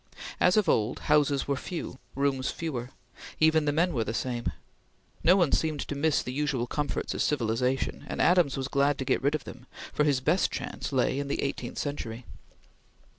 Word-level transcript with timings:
As 0.39 0.57
of 0.57 0.67
old, 0.67 1.01
houses 1.11 1.47
were 1.47 1.55
few; 1.55 1.99
rooms 2.15 2.49
fewer; 2.49 2.89
even 3.39 3.65
the 3.65 3.71
men 3.71 3.93
were 3.93 4.03
the 4.03 4.15
same. 4.15 4.51
No 5.23 5.35
one 5.35 5.51
seemed 5.51 5.81
to 5.81 5.93
miss 5.93 6.23
the 6.23 6.33
usual 6.33 6.65
comforts 6.65 7.13
of 7.13 7.21
civilization, 7.21 8.05
and 8.07 8.19
Adams 8.19 8.57
was 8.57 8.67
glad 8.67 8.97
to 8.97 9.05
get 9.05 9.21
rid 9.21 9.35
of 9.35 9.43
them, 9.43 9.67
for 9.93 10.03
his 10.03 10.19
best 10.19 10.49
chance 10.49 10.91
lay 10.91 11.19
in 11.19 11.27
the 11.27 11.43
eighteenth 11.43 11.77
century. 11.77 12.25